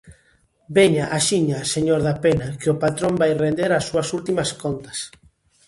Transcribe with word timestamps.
-Veña 0.71 1.05
axiña, 1.19 1.59
señor 1.73 1.99
Dapena, 2.07 2.47
que 2.59 2.67
o 2.73 2.79
patrón 2.83 3.13
vai 3.21 3.31
render 3.43 3.71
as 3.73 3.83
súas 3.89 4.07
últimas 4.17 4.49
contas. 4.63 4.97